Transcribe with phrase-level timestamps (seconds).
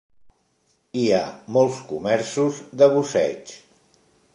[1.01, 1.21] Hi ha
[1.57, 3.59] molts comerços de busseig.